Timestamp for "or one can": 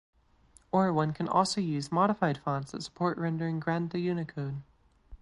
0.71-1.27